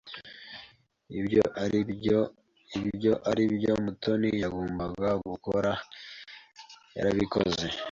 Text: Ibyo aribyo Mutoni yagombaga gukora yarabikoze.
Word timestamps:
Ibyo 2.91 3.13
aribyo 3.29 3.73
Mutoni 3.83 4.29
yagombaga 4.43 5.09
gukora 5.29 5.71
yarabikoze. 6.95 7.65